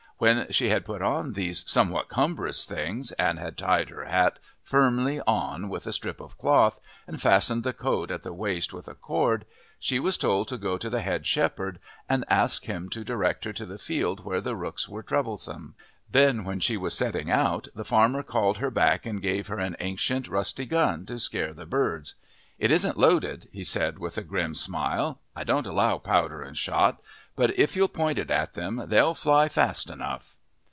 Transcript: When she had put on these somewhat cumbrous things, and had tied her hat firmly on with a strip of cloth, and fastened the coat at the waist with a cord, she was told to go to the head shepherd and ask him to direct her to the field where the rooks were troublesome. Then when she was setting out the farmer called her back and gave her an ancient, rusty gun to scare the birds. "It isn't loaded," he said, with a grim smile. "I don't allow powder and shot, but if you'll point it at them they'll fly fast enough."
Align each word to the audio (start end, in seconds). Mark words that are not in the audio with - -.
When 0.21 0.51
she 0.51 0.69
had 0.69 0.85
put 0.85 1.01
on 1.01 1.33
these 1.33 1.67
somewhat 1.67 2.07
cumbrous 2.07 2.67
things, 2.67 3.11
and 3.13 3.39
had 3.39 3.57
tied 3.57 3.89
her 3.89 4.05
hat 4.05 4.37
firmly 4.61 5.19
on 5.21 5.67
with 5.67 5.87
a 5.87 5.91
strip 5.91 6.21
of 6.21 6.37
cloth, 6.37 6.79
and 7.07 7.19
fastened 7.19 7.63
the 7.63 7.73
coat 7.73 8.11
at 8.11 8.21
the 8.21 8.31
waist 8.31 8.71
with 8.71 8.87
a 8.87 8.93
cord, 8.93 9.45
she 9.79 9.99
was 9.99 10.19
told 10.19 10.47
to 10.49 10.59
go 10.59 10.77
to 10.77 10.91
the 10.91 11.01
head 11.01 11.25
shepherd 11.25 11.79
and 12.07 12.23
ask 12.29 12.65
him 12.65 12.87
to 12.89 13.03
direct 13.03 13.45
her 13.45 13.53
to 13.53 13.65
the 13.65 13.79
field 13.79 14.23
where 14.23 14.41
the 14.41 14.55
rooks 14.55 14.87
were 14.87 15.01
troublesome. 15.01 15.73
Then 16.11 16.43
when 16.43 16.59
she 16.59 16.77
was 16.77 16.93
setting 16.95 17.31
out 17.31 17.69
the 17.73 17.83
farmer 17.83 18.21
called 18.21 18.57
her 18.59 18.69
back 18.69 19.07
and 19.07 19.23
gave 19.23 19.47
her 19.47 19.57
an 19.57 19.75
ancient, 19.79 20.27
rusty 20.27 20.67
gun 20.67 21.03
to 21.07 21.17
scare 21.17 21.51
the 21.51 21.65
birds. 21.65 22.13
"It 22.59 22.69
isn't 22.69 22.95
loaded," 22.99 23.49
he 23.51 23.63
said, 23.63 23.97
with 23.97 24.19
a 24.19 24.23
grim 24.23 24.53
smile. 24.53 25.19
"I 25.35 25.43
don't 25.43 25.65
allow 25.65 25.97
powder 25.97 26.43
and 26.43 26.55
shot, 26.55 27.01
but 27.35 27.57
if 27.57 27.75
you'll 27.75 27.87
point 27.87 28.19
it 28.19 28.29
at 28.29 28.53
them 28.53 28.83
they'll 28.87 29.15
fly 29.15 29.49
fast 29.49 29.89
enough." 29.89 30.35